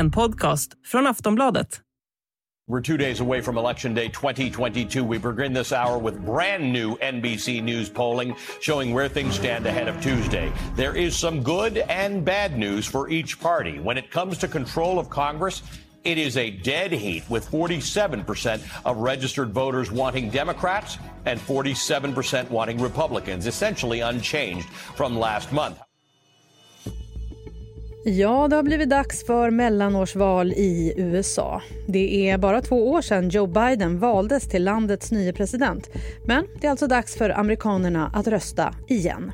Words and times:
en 0.00 0.10
podcast 0.10 0.72
från 0.84 1.06
Aftonbladet. 1.06 1.80
We're 2.68 2.82
two 2.82 2.96
days 2.96 3.20
away 3.20 3.42
from 3.42 3.58
Election 3.58 3.94
Day 3.94 4.08
2022. 4.08 5.04
We 5.04 5.18
begin 5.18 5.52
this 5.52 5.72
hour 5.72 5.98
with 5.98 6.24
brand 6.24 6.72
new 6.72 6.96
NBC 6.96 7.62
News 7.62 7.90
polling 7.90 8.36
showing 8.60 8.94
where 8.94 9.08
things 9.08 9.34
stand 9.34 9.66
ahead 9.66 9.88
of 9.88 10.00
Tuesday. 10.00 10.52
There 10.76 10.96
is 10.96 11.18
some 11.18 11.42
good 11.42 11.78
and 11.88 12.24
bad 12.24 12.56
news 12.56 12.86
for 12.86 13.10
each 13.10 13.40
party. 13.40 13.80
When 13.80 13.98
it 13.98 14.10
comes 14.10 14.38
to 14.38 14.48
control 14.48 14.98
of 14.98 15.10
Congress, 15.10 15.62
it 16.04 16.16
is 16.16 16.36
a 16.36 16.50
dead 16.50 16.92
heat 16.92 17.24
with 17.28 17.50
47% 17.50 18.60
of 18.84 18.96
registered 18.98 19.52
voters 19.52 19.90
wanting 19.90 20.30
Democrats 20.30 20.98
and 21.26 21.40
47% 21.40 22.50
wanting 22.50 22.80
Republicans, 22.80 23.46
essentially 23.46 24.00
unchanged 24.00 24.68
from 24.96 25.18
last 25.18 25.52
month. 25.52 25.78
Ja, 28.04 28.48
det 28.48 28.56
har 28.56 28.62
blivit 28.62 28.90
dags 28.90 29.24
för 29.24 29.50
mellanårsval 29.50 30.52
i 30.52 30.94
USA. 30.96 31.62
Det 31.86 32.30
är 32.30 32.38
bara 32.38 32.60
två 32.60 32.90
år 32.90 33.02
sedan 33.02 33.28
Joe 33.28 33.46
Biden 33.46 33.98
valdes 33.98 34.48
till 34.48 34.64
landets 34.64 35.12
nya 35.12 35.32
president. 35.32 35.90
Men 36.24 36.46
det 36.60 36.66
är 36.66 36.70
alltså 36.70 36.86
dags 36.86 37.16
för 37.16 37.30
amerikanerna 37.30 38.10
att 38.14 38.26
rösta 38.26 38.74
igen. 38.88 39.32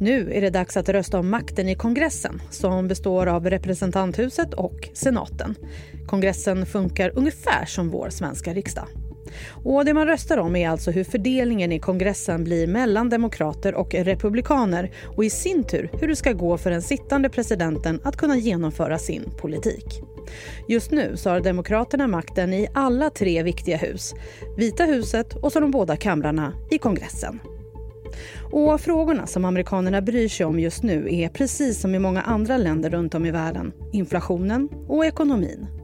Nu 0.00 0.32
är 0.32 0.40
det 0.40 0.50
dags 0.50 0.76
att 0.76 0.88
rösta 0.88 1.18
om 1.18 1.30
makten 1.30 1.68
i 1.68 1.74
kongressen 1.74 2.42
som 2.50 2.88
består 2.88 3.26
av 3.26 3.50
representanthuset 3.50 4.54
och 4.54 4.88
senaten. 4.92 5.54
Kongressen 6.06 6.66
funkar 6.66 7.12
ungefär 7.14 7.64
som 7.66 7.90
vår 7.90 8.10
svenska 8.10 8.54
riksdag. 8.54 9.07
Och 9.64 9.84
det 9.84 9.94
man 9.94 10.06
röstar 10.06 10.38
om 10.38 10.56
är 10.56 10.68
alltså 10.68 10.90
hur 10.90 11.04
fördelningen 11.04 11.72
i 11.72 11.78
kongressen 11.78 12.44
blir 12.44 12.66
mellan 12.66 13.08
demokrater 13.08 13.74
och 13.74 13.94
republikaner 13.94 14.90
och 15.16 15.24
i 15.24 15.30
sin 15.30 15.64
tur 15.64 15.90
hur 16.00 16.08
det 16.08 16.16
ska 16.16 16.32
gå 16.32 16.58
för 16.58 16.70
den 16.70 16.82
sittande 16.82 17.28
presidenten 17.28 18.00
att 18.04 18.16
kunna 18.16 18.36
genomföra 18.36 18.98
sin 18.98 19.24
politik. 19.40 20.02
Just 20.68 20.90
nu 20.90 21.16
så 21.16 21.30
har 21.30 21.40
Demokraterna 21.40 22.06
makten 22.06 22.52
i 22.52 22.68
alla 22.74 23.10
tre 23.10 23.42
viktiga 23.42 23.76
hus. 23.76 24.14
Vita 24.56 24.84
huset 24.84 25.34
och 25.34 25.52
så 25.52 25.60
de 25.60 25.70
båda 25.70 25.96
kamrarna 25.96 26.52
i 26.70 26.78
kongressen. 26.78 27.40
Och 28.52 28.80
frågorna 28.80 29.26
som 29.26 29.44
amerikanerna 29.44 30.02
bryr 30.02 30.28
sig 30.28 30.46
om 30.46 30.60
just 30.60 30.82
nu 30.82 31.14
är 31.14 31.28
precis 31.28 31.80
som 31.80 31.94
i 31.94 31.98
många 31.98 32.22
andra 32.22 32.56
länder 32.56 32.90
runt 32.90 33.14
om 33.14 33.26
i 33.26 33.30
världen 33.30 33.72
inflationen 33.92 34.68
och 34.88 35.06
ekonomin. 35.06 35.77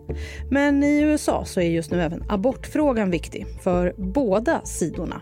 Men 0.50 0.84
i 0.84 1.00
USA 1.00 1.44
så 1.44 1.60
är 1.60 1.68
just 1.68 1.90
nu 1.90 2.02
även 2.02 2.24
abortfrågan 2.28 3.10
viktig 3.10 3.46
för 3.62 3.94
båda 3.96 4.60
sidorna. 4.64 5.20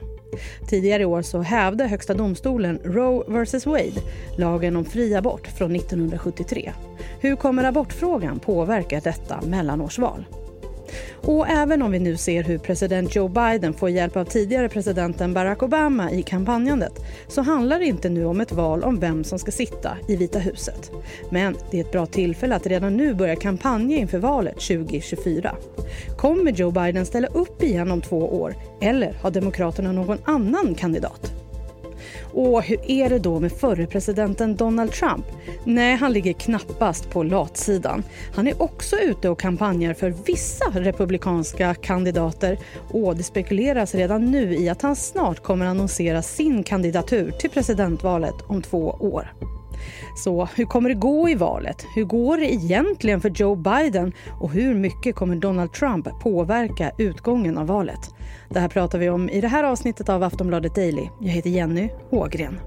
Tidigare 0.69 1.02
i 1.02 1.06
år 1.06 1.22
så 1.22 1.42
hävde 1.42 1.84
Högsta 1.84 2.14
domstolen 2.14 2.80
Roe 2.84 3.44
vs 3.44 3.66
Wade 3.66 4.02
lagen 4.39 4.77
om 4.77 4.84
fri 4.84 5.14
abort 5.14 5.47
från 5.47 5.77
1973. 5.77 6.72
Hur 7.20 7.36
kommer 7.36 7.64
abortfrågan 7.64 8.39
påverka 8.39 9.00
detta 9.00 9.41
mellanårsval? 9.42 10.24
Och 11.23 11.48
även 11.48 11.83
om 11.83 11.91
vi 11.91 11.98
nu 11.98 12.17
ser 12.17 12.43
hur 12.43 12.59
president 12.59 13.17
Joe 13.17 13.29
Biden 13.29 13.75
får 13.75 13.91
hjälp 13.91 14.17
av 14.17 14.25
tidigare 14.25 14.69
presidenten 14.69 15.35
Barack 15.35 15.62
Obama 15.62 16.11
i 16.11 16.23
kampanjandet 16.23 16.93
så 17.29 17.43
handlar 17.43 17.79
det 17.79 17.85
inte 17.85 18.09
nu 18.09 18.25
om 18.25 18.41
ett 18.41 18.53
val 18.53 18.83
om 18.83 19.01
vem 19.01 19.25
som 19.25 19.39
ska 19.39 19.51
sitta 19.51 19.97
i 20.09 20.17
Vita 20.17 20.39
huset. 20.39 20.91
Men 21.31 21.57
det 21.70 21.81
är 21.81 21.85
ett 21.85 21.93
bra 21.93 22.07
tillfälle 22.07 22.57
att 22.57 22.67
redan 22.67 22.97
nu 22.97 23.15
börja 23.15 23.37
kampanja 23.37 23.97
inför 23.97 24.19
valet 24.19 24.61
2024. 24.61 25.57
Kommer 26.17 26.53
Joe 26.53 26.70
Biden 26.70 27.07
ställa 27.07 27.29
upp 27.29 27.63
igen 27.63 27.91
om 27.91 28.01
två 28.01 28.19
år 28.19 28.55
eller 28.81 29.13
har 29.13 29.31
Demokraterna 29.31 29.93
någon 29.93 30.19
annan 30.25 30.75
kandidat? 30.75 31.42
Och 32.33 32.62
hur 32.62 32.91
är 32.91 33.11
det 33.11 33.19
då 33.19 33.41
med 33.41 33.52
förre 33.52 33.86
presidenten 33.86 34.56
Donald 34.56 34.92
Trump? 34.92 35.25
Nej, 35.64 35.97
han 35.97 36.12
ligger 36.12 36.33
knappast 36.33 37.11
på 37.11 37.22
latsidan. 37.22 38.02
Han 38.34 38.47
är 38.47 38.62
också 38.62 38.97
ute 38.97 39.28
och 39.28 39.41
kampanjar 39.41 39.94
för 39.94 40.11
vissa 40.27 40.64
republikanska 40.74 41.74
kandidater 41.74 42.58
och 42.90 43.17
det 43.17 43.23
spekuleras 43.23 43.95
redan 43.95 44.30
nu 44.30 44.55
i 44.55 44.68
att 44.68 44.83
han 44.83 44.96
snart 44.96 45.42
kommer 45.42 45.67
annonsera 45.67 46.23
sin 46.23 46.62
kandidatur 46.62 47.30
till 47.30 47.51
presidentvalet 47.51 48.34
om 48.46 48.62
två 48.62 48.96
år. 49.01 49.33
Så 50.17 50.48
hur 50.55 50.65
kommer 50.65 50.89
det 50.89 50.95
gå 50.95 51.29
i 51.29 51.35
valet? 51.35 51.87
Hur 51.95 52.05
går 52.05 52.37
det 52.37 52.53
egentligen 52.53 53.20
för 53.20 53.31
Joe 53.31 53.57
Biden? 53.57 54.13
Och 54.41 54.51
hur 54.51 54.75
mycket 54.75 55.15
kommer 55.15 55.37
Donald 55.37 55.73
Trump 55.73 56.09
påverka 56.23 56.93
utgången 56.98 57.59
av 57.59 57.67
valet? 57.67 58.11
Det 58.51 58.61
här 58.61 58.69
pratar 58.69 58.98
vi 58.98 59.09
om 59.09 59.29
i 59.29 59.41
det 59.41 59.48
här 59.48 59.65
avsnittet 59.65 60.09
av 60.09 60.23
Aftonbladet 60.23 60.75
Daily. 60.75 61.09
Jag 61.20 61.31
heter 61.31 61.51
Jenny 61.51 61.89
Ågren. 62.11 62.61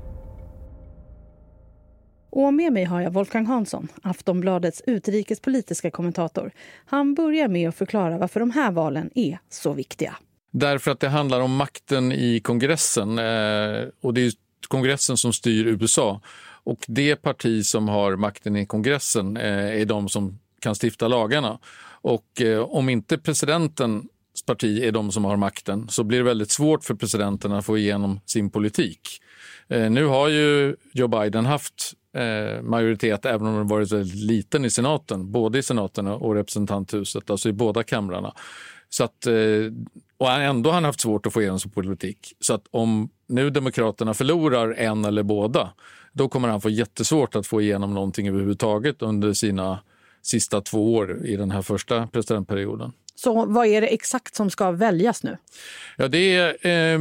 Och 2.36 2.54
med 2.54 2.74
mig 2.74 2.84
har 2.84 3.02
jag 3.02 3.14
Wolfgang 3.14 3.46
Hansson, 3.46 3.88
Aftonbladets 4.02 4.82
utrikespolitiska 4.86 5.92
kommentator. 5.92 6.52
Han 6.86 7.14
börjar 7.14 7.48
med 7.48 7.70
att 7.70 7.76
förklara 7.76 8.18
varför 8.18 8.40
de 8.40 8.52
här 8.52 8.72
valen 8.72 9.10
är 9.16 9.40
så 9.50 9.74
viktiga. 9.74 10.16
Därför 10.52 10.92
att 10.92 11.00
det 11.00 11.10
handlar 11.10 11.42
om 11.42 11.56
makten 11.56 12.12
i 12.12 12.40
kongressen. 12.40 13.20
Eh, 13.20 13.88
och 14.02 14.14
det 14.14 14.22
är 14.22 14.32
kongressen 14.68 15.18
som 15.18 15.34
styr 15.34 15.68
USA. 15.68 16.22
Och 16.66 16.86
det 16.88 17.16
parti 17.16 17.66
som 17.66 17.88
har 17.88 18.16
makten 18.16 18.56
i 18.56 18.66
kongressen 18.66 19.38
eh, 19.38 19.82
är 19.82 19.86
de 19.86 20.10
som 20.10 20.40
kan 20.60 20.76
stifta 20.84 21.08
lagarna. 21.08 21.60
Och 22.02 22.42
eh, 22.42 22.60
om 22.60 22.90
inte 22.90 23.18
presidentens 23.18 24.06
parti 24.46 24.84
är 24.84 24.92
de 24.92 25.12
som 25.12 25.26
har 25.26 25.38
makten 25.38 25.88
så 25.90 26.04
blir 26.04 26.18
det 26.18 26.24
väldigt 26.24 26.52
svårt 26.52 26.84
för 26.84 26.96
presidenten 26.96 27.52
att 27.52 27.66
få 27.66 27.78
igenom 27.78 28.20
sin 28.26 28.50
politik. 28.50 29.10
Eh, 29.68 29.90
nu 29.92 30.06
har 30.06 30.28
ju 30.28 30.76
Joe 30.94 31.08
Biden 31.08 31.46
haft 31.46 31.94
eh, 32.14 32.62
majoritet 32.62 33.26
även 33.26 33.48
om 33.48 33.56
den 33.56 33.68
varit 33.68 33.92
väldigt 33.92 34.16
liten 34.16 34.66
i 34.66 34.70
senaten, 34.70 35.32
både 35.32 35.60
i 35.60 35.64
senaten 35.64 36.08
och 36.08 36.36
representanthuset, 36.36 37.30
alltså 37.30 37.50
i 37.50 37.54
båda 37.54 37.84
kamrarna. 37.84 38.34
Så 38.90 39.04
att, 39.04 39.26
eh, 39.26 39.34
och 40.18 40.32
ändå 40.32 40.70
har 40.70 40.76
han 40.76 40.84
haft 40.84 41.00
svårt 41.00 41.26
att 41.26 41.34
få 41.34 41.42
igenom 41.42 41.60
sin 41.60 41.72
politik. 41.72 42.34
Så 42.40 42.54
att 42.54 42.68
om 42.72 43.10
nu 43.28 43.50
Demokraterna 43.50 44.14
förlorar 44.14 44.72
en 44.72 45.06
eller 45.06 45.24
båda 45.24 45.72
då 46.16 46.30
kommer 46.30 46.48
han 46.48 46.62
få 46.62 46.70
jättesvårt 46.70 47.36
att 47.36 47.48
få 47.48 47.62
igenom 47.62 47.94
någonting 47.94 48.28
överhuvudtaget 48.28 49.02
under 49.02 49.34
sina 49.34 49.80
sista 50.22 50.62
två 50.62 50.96
år 50.96 51.26
i 51.26 51.36
den 51.36 51.52
här 51.52 51.62
första 51.62 52.08
presidentperioden. 52.08 52.92
Så 53.16 53.46
vad 53.46 53.68
är 53.68 53.82
det 53.82 53.88
exakt 53.88 54.36
som 54.36 54.50
ska 54.50 54.72
väljas 54.72 55.24
nu? 55.24 55.38
Ja, 55.98 56.08
det 56.08 56.36
är 56.36 56.68
eh, 56.68 57.00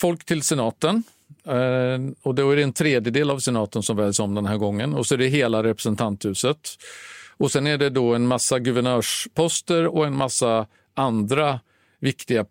folk 0.00 0.24
till 0.24 0.42
senaten. 0.42 1.02
Eh, 1.44 2.12
och 2.22 2.34
då 2.34 2.50
är 2.50 2.56
det 2.56 2.62
en 2.62 2.72
tredjedel 2.72 3.30
av 3.30 3.38
senaten 3.38 3.82
som 3.82 3.96
väljs 3.96 4.20
om 4.20 4.34
den 4.34 4.46
här 4.46 4.56
gången. 4.56 4.94
Och 4.94 5.06
så 5.06 5.14
är 5.14 5.18
det 5.18 5.26
hela 5.26 5.62
representanthuset. 5.62 6.68
Och 7.36 7.52
sen 7.52 7.66
är 7.66 7.78
det 7.78 7.90
då 7.90 8.14
en 8.14 8.26
massa 8.26 8.58
guvernörsposter 8.58 9.86
och 9.86 10.06
en 10.06 10.16
massa 10.16 10.66
andra 10.94 11.60
viktiga 12.00 12.44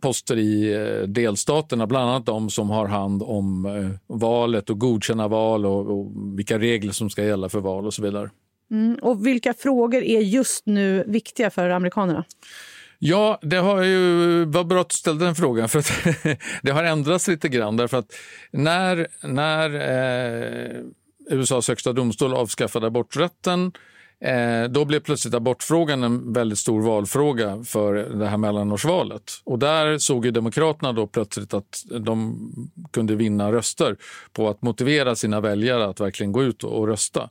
poster 0.00 0.38
i 0.38 0.74
eh, 0.74 1.08
delstaterna, 1.08 1.86
bland 1.86 2.10
annat 2.10 2.26
de 2.26 2.50
som 2.50 2.70
har 2.70 2.86
hand 2.86 3.22
om 3.22 3.66
eh, 3.66 4.16
valet 4.16 4.70
och 4.70 4.78
godkänna 4.78 5.28
val 5.28 5.66
och, 5.66 5.98
och 5.98 6.12
vilka 6.38 6.58
regler 6.58 6.92
som 6.92 7.10
ska 7.10 7.24
gälla 7.24 7.48
för 7.48 7.60
val 7.60 7.86
och 7.86 7.94
så 7.94 8.02
vidare. 8.02 8.30
Mm, 8.70 8.94
och 9.02 9.26
vilka 9.26 9.54
frågor 9.54 10.02
är 10.02 10.20
just 10.20 10.66
nu 10.66 11.04
viktiga 11.06 11.50
för 11.50 11.70
amerikanerna? 11.70 12.24
Ja, 12.98 13.38
det 13.42 13.56
har 13.56 13.82
ju, 13.82 14.44
vad 14.44 14.66
bra 14.66 14.80
att 14.80 14.88
du 14.88 14.94
ställde 14.94 15.24
den 15.24 15.34
frågan. 15.34 15.68
För 15.68 15.78
att 15.78 15.92
det 16.62 16.70
har 16.70 16.84
ändrats 16.84 17.28
lite 17.28 17.48
grann. 17.48 17.76
Därför 17.76 17.96
att 17.96 18.12
när, 18.50 19.06
när 19.22 19.74
eh, 19.74 20.82
USAs 21.30 21.68
högsta 21.68 21.92
domstol 21.92 22.34
avskaffade 22.34 22.86
aborträtten 22.86 23.72
Eh, 24.24 24.64
då 24.70 24.84
blev 24.84 25.00
plötsligt 25.00 25.34
abortfrågan 25.34 26.02
en 26.02 26.32
väldigt 26.32 26.58
stor 26.58 26.82
valfråga 26.82 27.64
för 27.64 27.94
det 27.94 28.26
här 28.26 28.36
mellanårsvalet. 28.36 29.32
Och 29.44 29.58
där 29.58 29.98
såg 29.98 30.24
ju 30.24 30.30
Demokraterna 30.30 30.92
då 30.92 31.06
plötsligt 31.06 31.54
att 31.54 31.84
de 32.00 32.38
kunde 32.92 33.14
vinna 33.14 33.52
röster 33.52 33.96
på 34.32 34.48
att 34.48 34.62
motivera 34.62 35.14
sina 35.14 35.40
väljare 35.40 35.86
att 35.86 36.00
verkligen 36.00 36.32
gå 36.32 36.42
ut 36.42 36.64
och 36.64 36.88
rösta. 36.88 37.30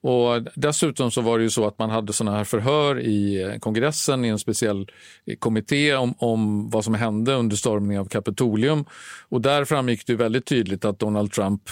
Och 0.00 0.42
dessutom 0.54 1.10
så 1.10 1.20
var 1.20 1.38
det 1.38 1.44
ju 1.44 1.50
så 1.50 1.66
att 1.66 1.78
man 1.78 1.90
hade 1.90 2.12
såna 2.12 2.36
här 2.36 2.44
förhör 2.44 3.00
i 3.00 3.58
kongressen 3.60 4.24
i 4.24 4.28
en 4.28 4.38
speciell 4.38 4.90
kommitté 5.38 5.94
om, 5.94 6.14
om 6.18 6.70
vad 6.70 6.84
som 6.84 6.94
hände 6.94 7.34
under 7.34 7.56
stormningen 7.56 8.00
av 8.00 8.06
Kapitolium. 8.06 8.84
Och 9.28 9.40
där 9.40 9.64
framgick 9.64 10.06
det 10.06 10.14
väldigt 10.14 10.46
tydligt 10.46 10.84
att 10.84 10.98
Donald 10.98 11.32
Trump 11.32 11.62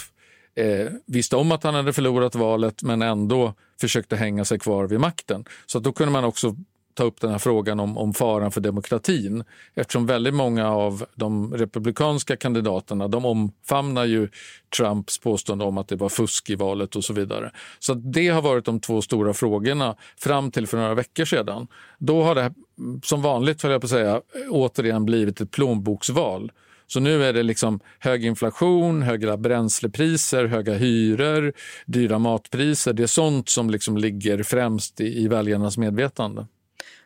eh, 0.55 0.87
visste 1.05 1.35
om 1.35 1.51
att 1.51 1.63
han 1.63 1.75
hade 1.75 1.93
förlorat 1.93 2.35
valet 2.35 2.83
men 2.83 3.01
ändå 3.01 3.53
försökte 3.81 4.15
hänga 4.15 4.45
sig 4.45 4.59
kvar 4.59 4.87
vid 4.87 4.99
makten. 4.99 5.45
Så 5.65 5.79
då 5.79 5.91
kunde 5.91 6.11
man 6.11 6.23
också 6.23 6.55
ta 6.97 7.03
upp 7.03 7.21
den 7.21 7.31
här 7.31 7.37
frågan 7.37 7.79
om, 7.79 7.97
om 7.97 8.13
faran 8.13 8.51
för 8.51 8.61
demokratin 8.61 9.43
eftersom 9.73 10.05
väldigt 10.05 10.33
många 10.33 10.69
av 10.69 11.05
de 11.15 11.53
republikanska 11.53 12.37
kandidaterna 12.37 13.07
de 13.07 13.25
omfamnar 13.25 14.05
ju 14.05 14.29
Trumps 14.77 15.17
påstående 15.17 15.65
om 15.65 15.77
att 15.77 15.87
det 15.87 15.95
var 15.95 16.09
fusk 16.09 16.49
i 16.49 16.55
valet 16.55 16.95
och 16.95 17.03
så 17.03 17.13
vidare. 17.13 17.51
Så 17.79 17.93
det 17.93 18.27
har 18.27 18.41
varit 18.41 18.65
de 18.65 18.79
två 18.79 19.01
stora 19.01 19.33
frågorna 19.33 19.95
fram 20.17 20.51
till 20.51 20.67
för 20.67 20.77
några 20.77 20.93
veckor 20.93 21.25
sedan. 21.25 21.67
Då 21.97 22.23
har 22.23 22.35
det, 22.35 22.53
mm, 22.79 23.01
som 23.03 23.21
vanligt, 23.21 23.63
jag 23.63 23.81
på 23.81 23.87
säga, 23.87 24.21
återigen 24.49 25.05
blivit 25.05 25.41
ett 25.41 25.51
plånboksval. 25.51 26.51
Så 26.87 26.99
nu 26.99 27.23
är 27.23 27.33
det 27.33 27.43
liksom 27.43 27.79
hög 27.99 28.25
inflation, 28.25 29.01
höga 29.01 29.37
bränslepriser, 29.37 30.45
höga 30.45 30.73
hyror, 30.73 31.53
dyra 31.85 32.19
matpriser. 32.19 32.93
Det 32.93 33.03
är 33.03 33.07
sånt 33.07 33.49
som 33.49 33.69
liksom 33.69 33.97
ligger 33.97 34.43
främst 34.43 35.01
i, 35.01 35.23
i 35.23 35.27
väljarnas 35.27 35.77
medvetande. 35.77 36.45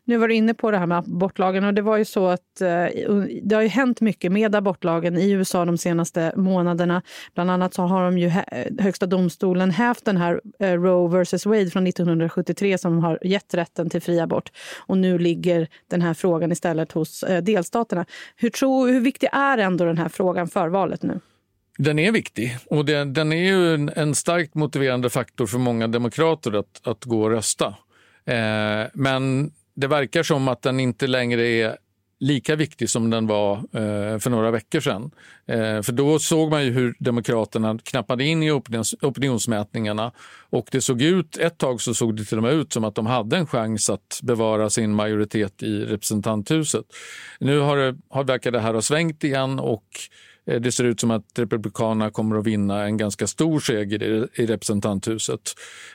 Nu 0.06 0.18
var 0.18 0.28
du 0.28 0.34
inne 0.34 0.54
på 0.54 0.72
det 0.72 0.78
här 0.78 0.86
med 0.86 0.98
abortlagen 0.98 1.64
och 1.64 1.74
det 1.74 1.82
var 1.82 1.98
ju 1.98 2.06
så 2.06 2.28
att 2.28 2.62
eh, 2.62 2.86
det 3.44 3.56
har 3.56 3.62
ju 3.62 3.68
hänt 3.68 4.02
mycket 4.02 4.32
med 4.32 4.56
abortlagen 4.56 5.18
i 5.18 5.32
USA 5.32 5.66
de 5.66 5.78
senaste 5.78 6.34
månaderna. 6.36 7.02
Bland 7.34 7.52
annat 7.52 7.74
så 7.74 7.82
har 7.82 8.04
de 8.04 8.18
ju 8.18 8.32
högsta 8.80 9.06
domstolen 9.06 9.72
hävt 9.72 10.06
den 10.06 10.18
här 10.18 10.42
eh, 10.60 10.74
Roe 10.74 11.24
vs 11.24 11.46
Wade 11.46 11.70
från 11.70 11.88
1973 11.88 12.78
som 12.78 13.00
har 13.00 13.20
gett 13.22 13.54
rätten 13.54 13.90
till 13.90 14.02
fri 14.02 14.20
abort. 14.20 14.52
Och 14.78 14.98
nu 14.98 15.18
ligger 15.18 15.68
den 15.88 16.02
här 16.02 16.14
frågan 16.14 16.52
istället 16.52 16.92
hos 16.92 17.24
eh, 17.24 17.44
delstaterna. 17.44 18.06
Hur, 18.36 18.50
tror, 18.50 18.88
hur 18.88 19.02
viktig 19.02 19.30
är 19.32 19.58
ändå 19.58 19.86
den 19.86 19.98
här 19.98 20.10
frågan 20.10 20.48
för 20.48 20.68
valet 20.68 21.04
nu? 21.04 21.20
Den 21.78 22.00
är 22.00 22.12
viktig 22.12 22.58
och 22.66 22.86
det, 22.86 23.06
den 23.06 23.32
är 23.34 23.44
ju 23.44 23.74
en, 23.74 23.90
en, 23.96 24.16
starkt 24.16 24.56
motiverande 24.56 25.10
faktor 25.10 25.48
för 25.48 25.58
många 25.58 25.88
demokrater 25.88 26.60
att, 26.60 26.88
att 26.88 27.06
gå 27.06 27.22
och 27.22 27.30
rösta. 27.30 27.76
Eh, 28.26 28.88
men 28.94 29.52
det 29.82 29.88
verkar 29.88 30.24
som 30.24 30.48
att 30.48 30.62
den 30.62 30.80
inte 30.80 31.08
längre 31.08 31.48
är 31.48 31.78
lika 32.22 32.56
viktig 32.56 32.90
som 32.90 33.10
den 33.10 33.28
var 33.28 33.56
eh, 33.58 34.20
för 34.20 34.30
några 34.30 34.52
veckor 34.52 34.80
sedan. 34.80 35.12
Eh, 35.46 35.82
för 35.82 35.92
då 35.92 36.20
såg 36.20 36.50
man 36.50 36.66
ju 36.66 36.72
hur 36.72 36.96
Demokraterna 37.00 37.80
knappade 37.84 38.24
in 38.24 38.44
i 38.44 38.52
opinions, 38.52 38.96
opinionsmätningarna 39.02 40.12
och 40.50 40.68
det 40.72 40.82
såg 40.82 41.02
ut, 41.02 41.38
ett 41.38 41.58
tag 41.58 41.82
så 41.82 41.94
såg 41.94 42.16
det 42.16 42.26
till 42.26 42.38
och 42.38 42.44
med 42.44 42.54
ut 42.54 42.74
som 42.74 42.84
att 42.84 42.96
de 42.96 43.06
hade 43.06 43.38
en 43.38 43.48
chans 43.48 43.90
att 43.90 44.20
bevara 44.24 44.70
sin 44.70 44.94
majoritet 44.94 45.64
i 45.64 45.86
representanthuset. 45.86 46.86
Nu 47.40 47.60
har 47.60 47.78
det, 47.78 47.98
har, 48.10 48.24
verkar 48.24 48.52
det 48.52 48.60
här 48.60 48.74
ha 48.74 48.82
svängt 48.82 49.24
igen 49.24 49.60
och 49.60 49.86
eh, 50.46 50.62
det 50.62 50.72
ser 50.72 50.84
ut 50.84 51.00
som 51.00 51.12
att 51.12 51.40
Republikanerna 51.40 52.12
kommer 52.12 52.38
att 52.38 52.48
vinna 52.48 52.84
en 52.84 52.98
ganska 52.98 53.28
stor 53.28 53.60
seger 53.60 54.04
i, 54.04 54.28
i 54.42 54.46
representanthuset. 54.46 55.42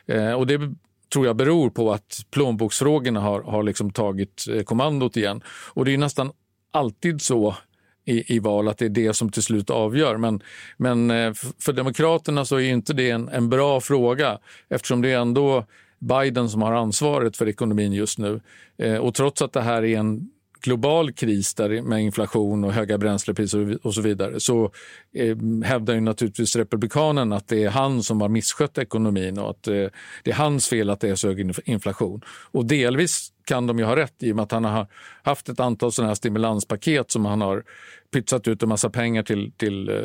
Eh, 0.06 0.32
och 0.32 0.46
det 0.46 0.74
tror 1.12 1.26
jag 1.26 1.36
beror 1.36 1.70
på 1.70 1.92
att 1.92 2.26
plånboksfrågorna 2.30 3.20
har, 3.20 3.42
har 3.42 3.62
liksom 3.62 3.90
tagit 3.90 4.44
eh, 4.50 4.62
kommandot 4.62 5.16
igen. 5.16 5.42
Och 5.48 5.84
det 5.84 5.94
är 5.94 5.98
nästan 5.98 6.32
alltid 6.70 7.22
så 7.22 7.56
i, 8.04 8.36
i 8.36 8.38
val 8.38 8.68
att 8.68 8.78
det 8.78 8.84
är 8.84 8.88
det 8.88 9.14
som 9.14 9.30
till 9.30 9.42
slut 9.42 9.70
avgör. 9.70 10.16
Men, 10.16 10.42
men 10.76 11.10
eh, 11.10 11.32
för 11.58 11.72
Demokraterna 11.72 12.44
så 12.44 12.56
är 12.56 12.68
inte 12.68 12.92
det 12.92 13.10
en, 13.10 13.28
en 13.28 13.48
bra 13.48 13.80
fråga 13.80 14.38
eftersom 14.68 15.02
det 15.02 15.12
är 15.12 15.18
ändå 15.18 15.64
Biden 15.98 16.48
som 16.48 16.62
har 16.62 16.72
ansvaret 16.72 17.36
för 17.36 17.48
ekonomin 17.48 17.92
just 17.92 18.18
nu. 18.18 18.40
Eh, 18.78 18.96
och 18.96 19.14
trots 19.14 19.42
att 19.42 19.52
det 19.52 19.60
här 19.60 19.84
är 19.84 19.98
en 19.98 20.30
global 20.60 21.12
kris 21.12 21.54
där 21.54 21.82
med 21.82 22.02
inflation 22.02 22.64
och 22.64 22.72
höga 22.72 22.98
bränslepriser 22.98 23.78
och 23.86 23.94
så 23.94 24.00
vidare 24.00 24.40
så 24.40 24.72
eh, 25.14 25.36
hävdar 25.64 25.94
ju 25.94 26.00
naturligtvis 26.00 26.56
republikanen 26.56 27.32
att 27.32 27.48
det 27.48 27.64
är 27.64 27.70
han 27.70 28.02
som 28.02 28.20
har 28.20 28.28
misskött 28.28 28.78
ekonomin 28.78 29.38
och 29.38 29.50
att 29.50 29.68
eh, 29.68 29.86
det 30.24 30.30
är 30.30 30.34
hans 30.34 30.68
fel 30.68 30.90
att 30.90 31.00
det 31.00 31.08
är 31.08 31.14
så 31.14 31.28
hög 31.28 31.52
inflation. 31.64 32.20
Och 32.28 32.66
delvis 32.66 33.32
kan 33.44 33.66
de 33.66 33.78
ju 33.78 33.84
ha 33.84 33.96
rätt 33.96 34.22
i 34.22 34.32
och 34.32 34.36
med 34.36 34.42
att 34.42 34.52
han 34.52 34.64
har 34.64 34.86
haft 35.22 35.48
ett 35.48 35.60
antal 35.60 35.92
sådana 35.92 36.10
här 36.10 36.14
stimulanspaket 36.14 37.10
som 37.10 37.24
han 37.24 37.40
har 37.40 37.64
pytsat 38.12 38.48
ut 38.48 38.62
en 38.62 38.68
massa 38.68 38.90
pengar 38.90 39.22
till, 39.22 39.52
till 39.56 39.88
eh, 39.88 39.96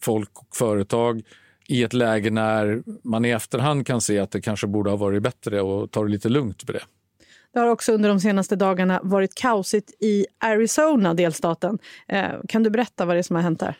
folk 0.00 0.30
och 0.34 0.56
företag 0.56 1.22
i 1.68 1.82
ett 1.82 1.92
läge 1.92 2.30
när 2.30 2.82
man 3.04 3.24
i 3.24 3.30
efterhand 3.30 3.86
kan 3.86 4.00
se 4.00 4.18
att 4.18 4.30
det 4.30 4.40
kanske 4.40 4.66
borde 4.66 4.90
ha 4.90 4.96
varit 4.96 5.22
bättre 5.22 5.60
och 5.60 5.90
ta 5.90 6.02
det 6.04 6.10
lite 6.10 6.28
lugnt 6.28 6.68
med 6.68 6.74
det. 6.74 6.82
Det 7.52 7.60
har 7.60 7.66
också 7.66 7.92
under 7.92 8.08
de 8.08 8.20
senaste 8.20 8.56
dagarna 8.56 9.00
varit 9.02 9.34
kaosigt 9.34 9.90
i 10.00 10.26
Arizona, 10.40 11.14
delstaten. 11.14 11.78
Eh, 12.08 12.30
kan 12.48 12.62
du 12.62 12.70
berätta 12.70 13.04
vad 13.04 13.16
det 13.16 13.20
är 13.20 13.22
som 13.22 13.36
har 13.36 13.42
hänt 13.42 13.60
där? 13.60 13.76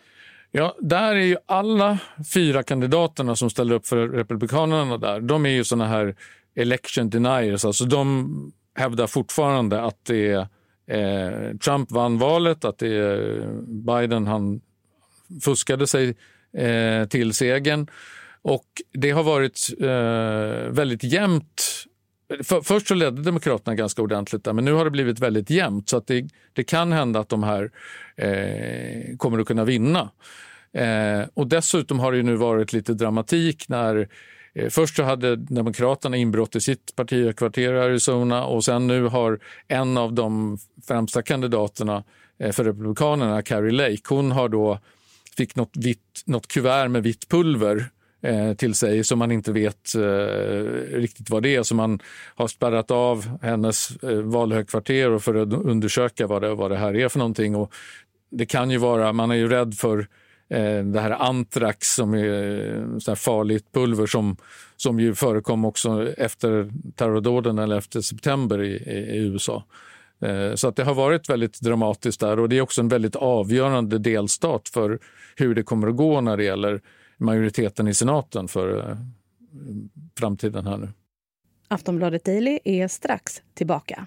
Ja, 0.50 0.76
där 0.80 1.14
är 1.14 1.24
ju 1.24 1.36
alla 1.46 1.98
fyra 2.34 2.62
kandidaterna 2.62 3.36
som 3.36 3.50
ställer 3.50 3.74
upp 3.74 3.86
för 3.86 4.08
Republikanerna 4.08 4.98
där, 4.98 5.20
de 5.20 5.46
är 5.46 5.50
ju 5.50 5.64
såna 5.64 5.86
här 5.86 6.14
election 6.54 7.10
deniers. 7.10 7.64
Alltså 7.64 7.84
de 7.84 8.52
hävdar 8.74 9.06
fortfarande 9.06 9.82
att 9.82 10.04
det 10.04 10.30
är 10.30 10.46
eh, 10.86 11.56
Trump 11.56 11.90
vann 11.90 12.18
valet, 12.18 12.64
att 12.64 12.78
det 12.78 12.96
är 12.96 13.46
Biden 13.66 14.26
han 14.26 14.60
fuskade 15.44 15.86
sig 15.86 16.16
eh, 16.56 17.04
till 17.08 17.34
segern. 17.34 17.86
Och 18.42 18.66
det 18.92 19.10
har 19.10 19.22
varit 19.22 19.68
eh, 19.80 20.72
väldigt 20.72 21.04
jämnt 21.04 21.84
för, 22.42 22.60
först 22.60 22.88
så 22.88 22.94
ledde 22.94 23.22
Demokraterna 23.22 23.74
ganska 23.74 24.02
ordentligt 24.02 24.44
där, 24.44 24.52
men 24.52 24.64
nu 24.64 24.72
har 24.72 24.84
det 24.84 24.90
blivit 24.90 25.20
väldigt 25.20 25.50
jämnt 25.50 25.88
så 25.88 25.96
att 25.96 26.06
det, 26.06 26.28
det 26.52 26.64
kan 26.64 26.92
hända 26.92 27.20
att 27.20 27.28
de 27.28 27.42
här 27.42 27.70
eh, 28.16 29.16
kommer 29.16 29.38
att 29.38 29.46
kunna 29.46 29.64
vinna. 29.64 30.10
Eh, 30.72 31.22
och 31.34 31.46
dessutom 31.46 32.00
har 32.00 32.12
det 32.12 32.22
nu 32.22 32.36
varit 32.36 32.72
lite 32.72 32.94
dramatik 32.94 33.68
när 33.68 34.08
eh, 34.54 34.68
Först 34.68 34.96
så 34.96 35.02
hade 35.02 35.36
Demokraterna 35.36 36.16
inbrott 36.16 36.56
i 36.56 36.60
sitt 36.60 36.96
partihögkvarter 36.96 37.74
i 37.74 37.78
Arizona 37.78 38.44
och 38.44 38.64
sen 38.64 38.86
nu 38.86 39.04
har 39.04 39.38
en 39.68 39.98
av 39.98 40.12
de 40.12 40.58
främsta 40.86 41.22
kandidaterna 41.22 42.04
eh, 42.38 42.52
för 42.52 42.64
Republikanerna, 42.64 43.42
Carrie 43.42 43.72
Lake, 43.72 44.02
hon 44.08 44.32
har 44.32 44.48
då 44.48 44.78
fick 45.36 45.56
något, 45.56 45.76
vitt, 45.76 46.22
något 46.24 46.46
kuvert 46.46 46.88
med 46.88 47.02
vitt 47.02 47.28
pulver 47.28 47.76
eh, 47.76 47.84
Eh, 48.24 48.54
till 48.54 48.74
sig 48.74 49.04
som 49.04 49.18
man 49.18 49.32
inte 49.32 49.52
vet 49.52 49.94
eh, 49.94 50.96
riktigt 50.96 51.30
vad 51.30 51.42
det 51.42 51.56
är. 51.56 51.62
Så 51.62 51.74
man 51.74 52.00
har 52.34 52.48
spärrat 52.48 52.90
av 52.90 53.38
hennes 53.42 54.02
eh, 54.02 54.18
valhögkvarter 54.18 55.18
för 55.18 55.34
att 55.34 55.52
undersöka 55.52 56.26
vad 56.26 56.42
det, 56.42 56.54
vad 56.54 56.70
det 56.70 56.76
här 56.76 56.96
är 56.96 57.08
för 57.08 57.18
någonting. 57.18 57.56
Och 57.56 57.72
det 58.30 58.46
kan 58.46 58.70
ju 58.70 58.78
vara, 58.78 59.12
man 59.12 59.30
är 59.30 59.34
ju 59.34 59.48
rädd 59.48 59.74
för 59.74 59.98
eh, 60.48 60.84
det 60.84 61.00
här 61.00 61.10
antrax 61.10 61.94
som 61.94 62.14
är 62.14 62.74
eh, 62.76 62.98
så 62.98 63.16
farligt 63.16 63.72
pulver 63.72 64.06
som, 64.06 64.36
som 64.76 65.00
ju 65.00 65.14
förekom 65.14 65.64
också 65.64 66.12
efter 66.12 66.70
terrordåden 66.96 67.58
eller 67.58 67.78
efter 67.78 68.00
september 68.00 68.62
i, 68.62 68.72
i, 68.72 69.16
i 69.16 69.18
USA. 69.18 69.64
Eh, 70.20 70.54
så 70.54 70.68
att 70.68 70.76
det 70.76 70.84
har 70.84 70.94
varit 70.94 71.28
väldigt 71.28 71.60
dramatiskt 71.60 72.20
där 72.20 72.38
och 72.38 72.48
det 72.48 72.58
är 72.58 72.60
också 72.60 72.80
en 72.80 72.88
väldigt 72.88 73.16
avgörande 73.16 73.98
delstat 73.98 74.68
för 74.68 74.98
hur 75.36 75.54
det 75.54 75.62
kommer 75.62 75.88
att 75.88 75.96
gå 75.96 76.20
när 76.20 76.36
det 76.36 76.44
gäller 76.44 76.80
majoriteten 77.22 77.88
i 77.88 77.94
senaten 77.94 78.48
för 78.48 78.90
eh, 78.90 78.96
framtiden 80.18 80.66
här 80.66 80.76
nu. 80.76 80.88
Aftonbladet 81.68 82.24
Daily 82.24 82.58
är 82.64 82.88
strax 82.88 83.42
tillbaka. 83.54 84.06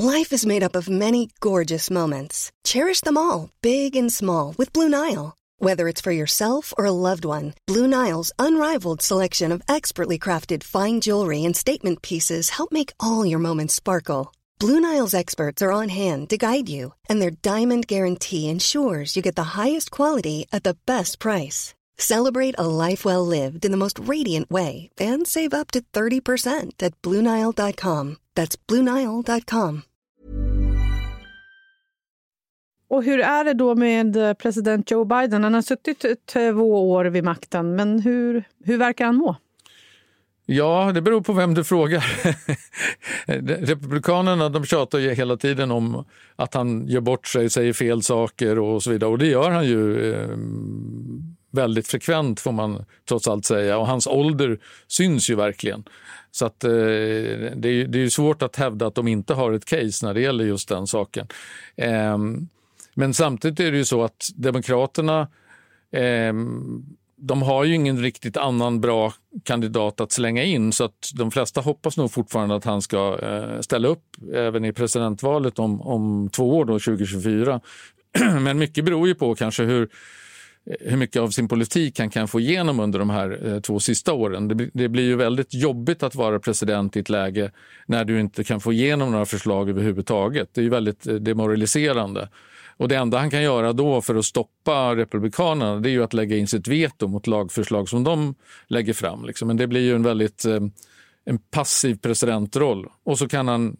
Life 0.00 0.34
is 0.34 0.46
made 0.46 0.66
up 0.66 0.76
of 0.76 0.88
many 0.88 1.28
gorgeous 1.40 1.90
moments. 1.90 2.50
Cherish 2.68 3.00
them 3.00 3.16
all, 3.16 3.50
big 3.62 3.96
and 3.96 4.12
small, 4.12 4.54
with 4.58 4.72
Blue 4.72 4.88
Nile. 4.88 5.32
Whether 5.60 5.88
it's 5.88 6.00
for 6.00 6.12
yourself 6.12 6.72
or 6.78 6.86
a 6.86 6.92
loved 6.92 7.24
one, 7.24 7.54
Blue 7.66 7.88
Nile's 7.88 8.30
unrivaled 8.38 9.02
selection 9.02 9.50
of 9.50 9.62
expertly 9.68 10.16
crafted 10.18 10.62
fine 10.62 11.00
jewelry 11.00 11.44
and 11.44 11.56
statement 11.56 12.00
pieces 12.00 12.50
help 12.50 12.70
make 12.70 12.92
all 13.00 13.26
your 13.26 13.40
moments 13.40 13.74
sparkle. 13.74 14.32
Blue 14.60 14.80
Nile's 14.80 15.14
experts 15.14 15.62
are 15.62 15.70
on 15.70 15.88
hand 15.88 16.28
to 16.30 16.36
guide 16.36 16.68
you, 16.68 16.92
and 17.08 17.22
their 17.22 17.30
diamond 17.30 17.86
guarantee 17.86 18.48
ensures 18.48 19.14
you 19.14 19.22
get 19.22 19.36
the 19.36 19.54
highest 19.56 19.92
quality 19.92 20.46
at 20.50 20.64
the 20.64 20.76
best 20.84 21.20
price. 21.20 21.74
Celebrate 21.96 22.56
a 22.58 22.66
life 22.66 23.04
well 23.04 23.24
lived 23.24 23.64
in 23.64 23.70
the 23.70 23.76
most 23.76 24.00
radiant 24.00 24.50
way 24.50 24.90
and 24.98 25.28
save 25.28 25.54
up 25.54 25.70
to 25.70 25.80
30% 25.92 26.82
at 26.82 27.00
BlueNile.com. 27.02 28.16
That's 28.34 28.56
BlueNile.com. 28.56 29.82
Och 32.90 33.04
hur 33.04 33.20
är 33.20 33.44
det 33.44 33.54
då 33.54 33.74
med 33.74 34.16
eh, 34.16 34.34
president 34.34 34.90
Joe 34.90 35.04
Biden? 35.04 35.44
Han 35.44 35.54
har 35.54 35.62
suttit 35.62 36.26
två 36.26 36.90
år 36.90 37.04
vid 37.04 37.24
makten, 37.24 37.76
men 37.76 38.00
hur, 38.00 38.44
hur 38.64 38.78
verkar 38.78 39.04
han 39.04 39.16
må? 39.16 39.36
Ja, 40.50 40.92
det 40.94 41.02
beror 41.02 41.20
på 41.20 41.32
vem 41.32 41.54
du 41.54 41.64
frågar. 41.64 42.04
Republikanerna 43.66 44.48
de 44.48 44.64
tjatar 44.64 44.98
ju 44.98 45.14
hela 45.14 45.36
tiden 45.36 45.70
om 45.70 46.04
att 46.36 46.54
han 46.54 46.86
gör 46.86 47.00
bort 47.00 47.26
sig, 47.26 47.50
säger 47.50 47.72
fel 47.72 48.02
saker 48.02 48.58
och 48.58 48.82
så 48.82 48.90
vidare. 48.90 49.10
Och 49.10 49.18
det 49.18 49.26
gör 49.26 49.50
han 49.50 49.66
ju 49.66 50.12
eh, 50.12 50.28
väldigt 51.50 51.88
frekvent 51.88 52.40
får 52.40 52.52
man 52.52 52.84
trots 53.08 53.28
allt 53.28 53.44
säga. 53.44 53.78
Och 53.78 53.86
hans 53.86 54.06
ålder 54.06 54.58
syns 54.86 55.30
ju 55.30 55.34
verkligen. 55.34 55.84
Så 56.30 56.46
att, 56.46 56.64
eh, 56.64 56.70
det, 56.70 57.68
är, 57.68 57.86
det 57.86 57.98
är 57.98 58.08
svårt 58.08 58.42
att 58.42 58.56
hävda 58.56 58.86
att 58.86 58.94
de 58.94 59.08
inte 59.08 59.34
har 59.34 59.52
ett 59.52 59.64
case 59.64 60.06
när 60.06 60.14
det 60.14 60.20
gäller 60.20 60.44
just 60.44 60.68
den 60.68 60.86
saken. 60.86 61.26
Eh, 61.76 62.18
men 62.94 63.14
samtidigt 63.14 63.60
är 63.60 63.70
det 63.70 63.78
ju 63.78 63.84
så 63.84 64.04
att 64.04 64.30
Demokraterna 64.34 65.28
eh, 65.92 66.32
de 67.20 67.42
har 67.42 67.64
ju 67.64 67.74
ingen 67.74 68.02
riktigt 68.02 68.36
annan 68.36 68.80
bra 68.80 69.12
kandidat 69.44 70.00
att 70.00 70.12
slänga 70.12 70.44
in 70.44 70.72
så 70.72 70.84
att 70.84 71.10
de 71.14 71.30
flesta 71.30 71.60
hoppas 71.60 71.96
nog 71.96 72.12
fortfarande 72.12 72.54
att 72.54 72.64
han 72.64 72.82
ska 72.82 73.18
eh, 73.22 73.60
ställa 73.60 73.88
upp 73.88 74.04
även 74.34 74.64
i 74.64 74.72
presidentvalet 74.72 75.58
om, 75.58 75.80
om 75.80 76.30
två 76.32 76.56
år, 76.58 76.64
då, 76.64 76.78
2024. 76.78 77.60
Men 78.40 78.58
mycket 78.58 78.84
beror 78.84 79.08
ju 79.08 79.14
på 79.14 79.34
kanske 79.34 79.62
hur 79.62 79.88
hur 80.80 80.96
mycket 80.96 81.22
av 81.22 81.28
sin 81.28 81.48
politik 81.48 81.98
han 81.98 82.10
kan 82.10 82.28
få 82.28 82.40
igenom 82.40 82.80
under 82.80 82.98
de 82.98 83.10
här 83.10 83.46
eh, 83.46 83.60
två 83.60 83.80
sista 83.80 84.12
åren. 84.12 84.48
Det, 84.48 84.70
det, 84.74 84.88
blir 84.88 85.02
ju 85.02 85.16
väldigt 85.16 85.54
jobbigt 85.54 86.02
att 86.02 86.14
vara 86.14 86.38
president 86.38 86.96
i 86.96 87.00
ett 87.00 87.08
läge 87.08 87.50
när 87.86 88.04
du 88.04 88.20
inte 88.20 88.44
kan 88.44 88.60
få 88.60 88.72
igenom 88.72 89.10
några 89.12 89.26
förslag 89.26 89.70
överhuvudtaget. 89.70 90.48
Det 90.54 90.60
är 90.60 90.62
ju 90.62 90.70
väldigt 90.70 91.06
eh, 91.06 91.14
demoraliserande. 91.14 92.28
Och 92.78 92.88
det 92.88 92.96
enda 92.96 93.18
han 93.18 93.30
kan 93.30 93.42
göra 93.42 93.72
då 93.72 94.00
för 94.00 94.14
att 94.14 94.24
stoppa 94.24 94.96
Republikanerna 94.96 95.80
det 95.80 95.88
är 95.88 95.92
ju 95.92 96.04
att 96.04 96.12
lägga 96.12 96.36
in 96.36 96.46
sitt 96.46 96.68
veto 96.68 97.08
mot 97.08 97.26
lagförslag 97.26 97.88
som 97.88 98.04
de 98.04 98.34
lägger 98.66 98.92
fram. 98.92 99.24
Liksom. 99.24 99.48
Men 99.48 99.56
det 99.56 99.66
blir 99.66 99.80
ju 99.80 99.94
en 99.94 100.02
väldigt 100.02 100.44
eh, 100.44 100.60
en 101.24 101.38
passiv 101.38 101.98
presidentroll. 101.98 102.86
Och 103.04 103.18
så 103.18 103.28
kan 103.28 103.48
han 103.48 103.76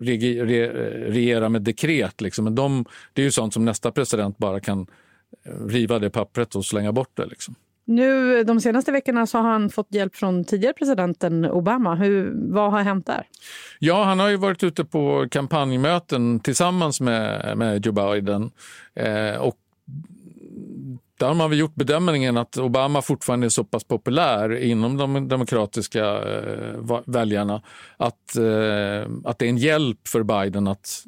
regera 0.00 1.48
med 1.48 1.62
dekret. 1.62 2.20
Liksom. 2.20 2.44
Men 2.44 2.54
de, 2.54 2.84
det 3.12 3.22
är 3.22 3.24
ju 3.24 3.30
sånt 3.30 3.54
som 3.54 3.64
nästa 3.64 3.92
president 3.92 4.38
bara 4.38 4.60
kan 4.60 4.86
eh, 5.44 5.66
riva 5.66 5.98
det 5.98 6.10
pappret 6.10 6.54
och 6.54 6.64
slänga 6.64 6.92
bort 6.92 7.10
det. 7.14 7.26
Liksom. 7.26 7.54
Nu, 7.84 8.44
de 8.44 8.60
senaste 8.60 8.92
veckorna 8.92 9.26
så 9.26 9.38
har 9.38 9.50
han 9.50 9.70
fått 9.70 9.94
hjälp 9.94 10.16
från 10.16 10.44
tidigare 10.44 10.74
presidenten 10.74 11.44
Obama. 11.44 11.94
Hur, 11.94 12.32
vad 12.34 12.70
har 12.70 12.82
hänt 12.82 13.06
där? 13.06 13.26
Ja, 13.78 14.04
han 14.04 14.18
har 14.18 14.28
ju 14.28 14.36
varit 14.36 14.64
ute 14.64 14.84
på 14.84 15.26
kampanjmöten 15.30 16.40
tillsammans 16.40 17.00
med, 17.00 17.58
med 17.58 17.86
Joe 17.86 17.92
Biden. 17.92 18.50
Eh, 18.94 19.36
och 19.36 19.56
där 21.18 21.26
har 21.26 21.34
man 21.34 21.50
väl 21.50 21.58
gjort 21.58 21.74
bedömningen 21.74 22.36
att 22.36 22.58
Obama 22.58 23.02
fortfarande 23.02 23.46
är 23.46 23.48
så 23.48 23.64
pass 23.64 23.84
populär 23.84 24.56
inom 24.62 24.96
de 24.96 25.28
demokratiska 25.28 26.04
eh, 26.04 27.00
väljarna 27.06 27.62
att, 27.96 28.36
eh, 28.36 29.10
att 29.24 29.38
det 29.38 29.46
är 29.46 29.48
en 29.48 29.56
hjälp 29.56 30.08
för 30.08 30.22
Biden 30.22 30.66
att 30.66 31.04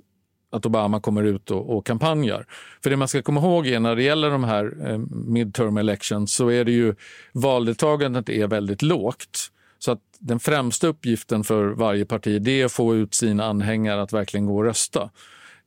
att 0.55 0.67
Obama 0.67 1.01
kommer 1.01 1.23
ut 1.23 1.51
och, 1.51 1.77
och 1.77 1.87
kampanjar. 1.87 2.47
För 2.83 2.91
det 2.91 2.97
man 2.97 3.09
ska 3.09 3.23
komma 3.23 3.41
ihåg 3.41 3.67
är 3.67 3.81
när 3.81 3.97
det 3.97 4.03
gäller 4.03 4.31
de 4.31 4.45
här 4.45 4.91
eh, 4.91 4.99
midterm 5.11 5.77
elections 5.77 6.35
så 6.35 6.51
är 6.51 6.65
det 6.65 6.73
ju 6.73 6.95
valdeltagandet 7.33 8.29
är 8.29 8.47
väldigt 8.47 8.83
lågt. 8.83 9.51
Så 9.79 9.93
att 9.93 10.01
den 10.19 10.41
främsta 10.41 10.87
uppgiften 10.87 11.45
för 11.45 11.65
varje 11.65 12.05
parti 12.05 12.43
det 12.43 12.61
är 12.61 12.65
att 12.65 12.73
få 12.73 12.95
ut 12.95 13.15
sina 13.15 13.45
anhängare 13.45 14.03
att 14.03 14.13
verkligen 14.13 14.47
gå 14.47 14.57
och 14.57 14.65
rösta. 14.65 15.11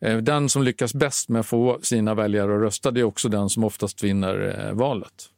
Eh, 0.02 0.18
den 0.18 0.50
som 0.50 0.64
lyckas 0.64 0.94
bäst 0.94 1.30
med 1.30 1.40
att 1.40 1.46
få 1.46 1.80
sina 1.82 2.16
väljare 2.16 2.56
att 2.56 2.62
rösta 2.62 2.92
det 2.92 3.00
är 3.00 3.04
också 3.04 3.30
den 3.30 3.50
som 3.50 3.64
oftast 3.64 4.04
vinner 4.04 4.66
eh, 4.68 4.74
valet. 4.74 5.30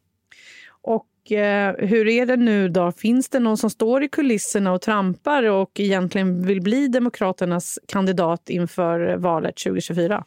Eh, 1.31 1.73
hur 1.77 2.07
är 2.07 2.25
det 2.25 2.35
nu 2.37 2.69
då? 2.69 2.91
Finns 2.91 3.29
det 3.29 3.39
någon 3.39 3.57
som 3.57 3.69
står 3.69 4.03
i 4.03 4.09
kulisserna 4.09 4.71
och 4.71 4.81
trampar 4.81 5.43
och 5.43 5.79
egentligen 5.79 6.45
vill 6.45 6.61
bli 6.61 6.87
Demokraternas 6.87 7.79
kandidat 7.87 8.49
inför 8.49 9.15
valet 9.17 9.55
2024? 9.57 10.23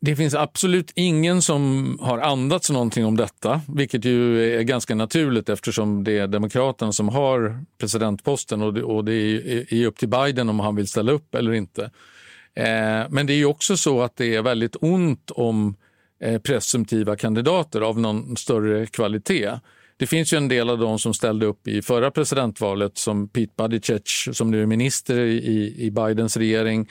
Det 0.00 0.16
finns 0.16 0.34
absolut 0.34 0.92
ingen 0.94 1.42
som 1.42 1.98
har 2.02 2.18
andats 2.18 2.70
någonting 2.70 3.04
om 3.04 3.16
detta, 3.16 3.60
vilket 3.68 4.04
ju 4.04 4.50
är 4.58 4.62
ganska 4.62 4.94
naturligt 4.94 5.48
eftersom 5.48 6.04
det 6.04 6.18
är 6.18 6.26
Demokraterna 6.26 6.92
som 6.92 7.08
har 7.08 7.64
presidentposten 7.78 8.62
och 8.62 8.74
det, 8.74 8.82
och 8.82 9.04
det 9.04 9.12
är 9.70 9.86
upp 9.86 9.98
till 9.98 10.08
Biden 10.08 10.48
om 10.48 10.60
han 10.60 10.76
vill 10.76 10.88
ställa 10.88 11.12
upp 11.12 11.34
eller 11.34 11.52
inte. 11.52 11.90
Eh, 12.54 13.04
men 13.10 13.26
det 13.26 13.32
är 13.32 13.44
också 13.44 13.76
så 13.76 14.02
att 14.02 14.16
det 14.16 14.34
är 14.34 14.42
väldigt 14.42 14.76
ont 14.80 15.30
om 15.30 15.76
eh, 16.20 16.40
presumtiva 16.40 17.16
kandidater 17.16 17.80
av 17.80 18.00
någon 18.00 18.36
större 18.36 18.86
kvalitet. 18.86 19.50
Det 19.98 20.06
finns 20.06 20.32
ju 20.32 20.36
en 20.36 20.48
del 20.48 20.70
av 20.70 20.78
dem 20.78 20.98
som 20.98 21.14
ställde 21.14 21.46
upp 21.46 21.68
i 21.68 21.82
förra 21.82 22.10
presidentvalet 22.10 22.98
som 22.98 23.28
Pete 23.28 23.52
Buttigieg 23.56 24.02
som 24.32 24.50
nu 24.50 24.62
är 24.62 24.66
minister 24.66 25.18
i, 25.18 25.74
i 25.78 25.90
Bidens 25.90 26.36
regering. 26.36 26.88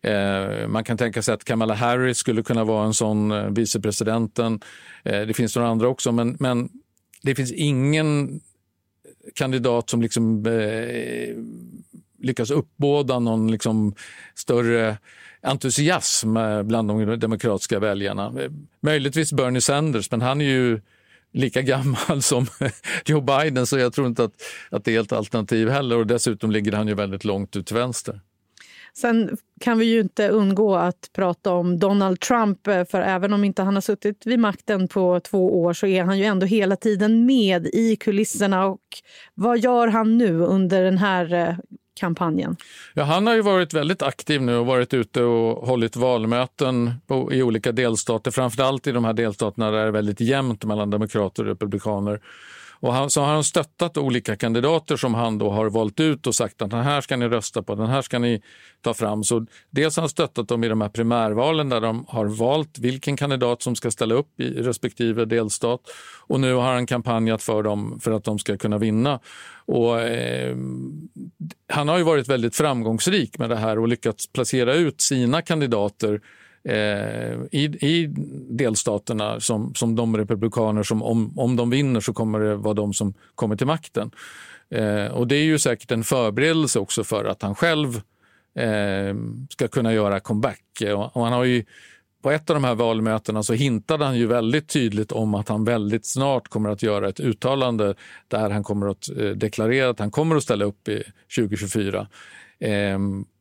Eh, 0.00 0.68
man 0.68 0.84
kan 0.84 0.96
tänka 0.96 1.22
sig 1.22 1.34
att 1.34 1.44
Kamala 1.44 1.74
Harris 1.74 2.18
skulle 2.18 2.42
kunna 2.42 2.64
vara 2.64 2.86
en 2.86 2.94
sån 2.94 3.30
eh, 3.30 3.46
vicepresidenten. 3.46 4.60
Eh, 5.04 5.20
det 5.20 5.34
finns 5.34 5.56
några 5.56 5.68
andra 5.68 5.88
också, 5.88 6.12
men, 6.12 6.36
men 6.40 6.68
det 7.22 7.34
finns 7.34 7.52
ingen 7.52 8.40
kandidat 9.34 9.90
som 9.90 10.02
liksom 10.02 10.46
eh, 10.46 11.36
lyckas 12.18 12.50
uppbåda 12.50 13.18
någon 13.18 13.50
liksom 13.50 13.94
större 14.34 14.98
entusiasm 15.42 16.36
eh, 16.36 16.62
bland 16.62 16.88
de 16.88 17.18
demokratiska 17.18 17.78
väljarna. 17.78 18.42
Eh, 18.42 18.50
möjligtvis 18.80 19.32
Bernie 19.32 19.60
Sanders, 19.60 20.10
men 20.10 20.20
han 20.20 20.40
är 20.40 20.44
ju 20.44 20.80
lika 21.32 21.62
gammal 21.62 22.22
som 22.22 22.46
Joe 23.04 23.20
Biden 23.20 23.66
så 23.66 23.78
jag 23.78 23.92
tror 23.92 24.06
inte 24.06 24.24
att, 24.24 24.32
att 24.70 24.84
det 24.84 24.96
är 24.96 25.00
ett 25.00 25.12
alternativ 25.12 25.68
heller. 25.68 25.98
Och 25.98 26.06
dessutom 26.06 26.50
ligger 26.50 26.72
han 26.72 26.88
ju 26.88 26.94
väldigt 26.94 27.24
långt 27.24 27.56
ut 27.56 27.66
till 27.66 27.76
vänster. 27.76 28.20
Sen 28.94 29.36
kan 29.60 29.78
vi 29.78 29.84
ju 29.84 30.00
inte 30.00 30.28
undgå 30.28 30.76
att 30.76 31.10
prata 31.12 31.52
om 31.52 31.78
Donald 31.78 32.20
Trump 32.20 32.66
eh, 32.66 32.84
för 32.84 33.00
även 33.00 33.32
om 33.32 33.44
inte 33.44 33.62
han 33.62 33.74
har 33.74 33.80
suttit 33.80 34.26
vid 34.26 34.38
makten 34.38 34.88
på 34.88 35.20
två 35.20 35.62
år 35.62 35.72
så 35.72 35.86
är 35.86 36.04
han 36.04 36.18
ju 36.18 36.24
ändå 36.24 36.46
hela 36.46 36.76
tiden 36.76 37.26
med 37.26 37.66
i 37.66 37.96
kulisserna. 37.96 38.66
Och 38.66 38.80
vad 39.34 39.58
gör 39.58 39.88
han 39.88 40.18
nu 40.18 40.40
under 40.40 40.84
den 40.84 40.98
här 40.98 41.34
eh, 41.34 41.54
kampanjen? 42.00 42.56
Ja, 42.94 43.02
han 43.02 43.26
har 43.26 43.34
ju 43.34 43.42
varit 43.42 43.74
väldigt 43.74 44.02
aktiv 44.02 44.42
nu 44.42 44.56
och 44.56 44.66
varit 44.66 44.94
ute 44.94 45.22
och 45.22 45.66
hållit 45.66 45.96
valmöten 45.96 46.94
på, 47.06 47.32
i 47.32 47.42
olika 47.42 47.72
delstater, 47.72 48.30
framförallt 48.30 48.86
i 48.86 48.92
de 48.92 49.04
här 49.04 49.12
delstaterna 49.12 49.70
där 49.70 49.78
det 49.78 49.86
är 49.86 49.90
väldigt 49.90 50.20
jämnt 50.20 50.64
mellan 50.64 50.90
demokrater 50.90 51.42
och 51.42 51.48
republikaner. 51.48 52.20
Och 52.82 52.92
han, 52.92 53.10
så 53.10 53.20
har 53.20 53.34
han 53.34 53.44
stöttat 53.44 53.96
olika 53.96 54.36
kandidater 54.36 54.96
som 54.96 55.14
han 55.14 55.38
då 55.38 55.50
har 55.50 55.70
valt 55.70 56.00
ut 56.00 56.26
och 56.26 56.34
sagt 56.34 56.62
att 56.62 56.70
den 56.70 56.82
här 56.82 57.00
ska 57.00 57.16
ni 57.16 57.28
rösta 57.28 57.62
på, 57.62 57.74
den 57.74 57.86
här 57.86 58.02
ska 58.02 58.18
ni 58.18 58.42
ta 58.80 58.94
fram. 58.94 59.24
Så 59.24 59.46
dels 59.70 59.96
har 59.96 60.02
han 60.02 60.08
stöttat 60.08 60.48
dem 60.48 60.64
i 60.64 60.68
de 60.68 60.80
här 60.80 60.88
primärvalen 60.88 61.68
där 61.68 61.80
de 61.80 62.04
har 62.08 62.26
valt 62.26 62.78
vilken 62.78 63.16
kandidat 63.16 63.62
som 63.62 63.76
ska 63.76 63.90
ställa 63.90 64.14
upp 64.14 64.40
i 64.40 64.48
respektive 64.48 65.24
delstat. 65.24 65.80
Och 66.26 66.40
nu 66.40 66.54
har 66.54 66.72
han 66.72 66.86
kampanjat 66.86 67.42
för 67.42 67.62
dem 67.62 68.00
för 68.02 68.12
att 68.12 68.24
de 68.24 68.38
ska 68.38 68.56
kunna 68.56 68.78
vinna. 68.78 69.20
Och, 69.66 70.00
eh, 70.00 70.56
han 71.68 71.88
har 71.88 71.98
ju 71.98 72.04
varit 72.04 72.28
väldigt 72.28 72.56
framgångsrik 72.56 73.38
med 73.38 73.50
det 73.50 73.56
här 73.56 73.78
och 73.78 73.88
lyckats 73.88 74.32
placera 74.32 74.74
ut 74.74 75.00
sina 75.00 75.42
kandidater 75.42 76.20
Eh, 76.64 77.34
i, 77.50 77.64
i 77.80 78.06
delstaterna 78.50 79.40
som, 79.40 79.74
som 79.74 79.96
de 79.96 80.16
republikaner 80.16 80.82
som 80.82 81.02
om, 81.02 81.38
om 81.38 81.56
de 81.56 81.70
vinner 81.70 82.00
så 82.00 82.12
kommer 82.12 82.40
det 82.40 82.56
vara 82.56 82.74
de 82.74 82.94
som 82.94 83.14
kommer 83.34 83.56
till 83.56 83.66
makten. 83.66 84.10
Eh, 84.70 85.06
och 85.06 85.28
det 85.28 85.36
är 85.36 85.44
ju 85.44 85.58
säkert 85.58 85.90
en 85.90 86.04
förberedelse 86.04 86.78
också 86.78 87.04
för 87.04 87.24
att 87.24 87.42
han 87.42 87.54
själv 87.54 88.00
eh, 88.54 89.16
ska 89.50 89.68
kunna 89.68 89.92
göra 89.92 90.20
comeback. 90.20 90.82
Och, 90.82 91.16
och 91.16 91.24
han 91.24 91.32
har 91.32 91.44
ju, 91.44 91.64
på 92.22 92.30
ett 92.30 92.50
av 92.50 92.56
de 92.56 92.64
här 92.64 92.74
valmötena 92.74 93.42
så 93.42 93.52
hintade 93.52 94.04
han 94.04 94.16
ju 94.16 94.26
väldigt 94.26 94.68
tydligt 94.68 95.12
om 95.12 95.34
att 95.34 95.48
han 95.48 95.64
väldigt 95.64 96.06
snart 96.06 96.48
kommer 96.48 96.70
att 96.70 96.82
göra 96.82 97.08
ett 97.08 97.20
uttalande 97.20 97.94
där 98.28 98.50
han 98.50 98.64
kommer 98.64 98.86
att 98.86 99.08
eh, 99.18 99.28
deklarera 99.28 99.90
att 99.90 99.98
han 99.98 100.10
kommer 100.10 100.36
att 100.36 100.42
ställa 100.42 100.64
upp 100.64 100.88
i 100.88 101.02
2024. 101.36 102.06
Eh, 102.58 102.98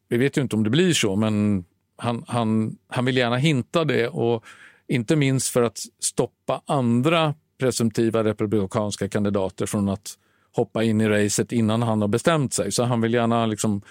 vi 0.10 0.18
vet 0.18 0.38
ju 0.38 0.42
inte 0.42 0.56
om 0.56 0.64
det 0.64 0.70
blir 0.70 0.94
så, 0.94 1.16
men 1.16 1.66
han, 2.02 2.24
han, 2.28 2.78
han 2.88 3.06
vill 3.06 3.18
gärna 3.18 3.38
hinta 3.38 3.84
det 3.86 4.08
och 4.08 4.46
inte 4.88 5.16
minst 5.16 5.50
för 5.50 5.62
att 5.62 5.80
stoppa 6.00 6.62
andra 6.66 7.34
presumtiva 7.60 8.24
republikanska 8.24 9.10
kandidater 9.10 9.66
från 9.66 9.90
att 9.90 10.18
hoppa 10.52 10.84
in 10.84 11.02
i 11.02 11.08
racet 11.08 11.52
innan 11.52 11.82
han 11.82 12.02
har 12.02 12.08
bestämt 12.08 12.54
sig. 12.54 12.72
Så 12.72 12.84
han 12.84 13.02
vill 13.02 13.14
gärna 13.14 13.46
liksom, 13.46 13.82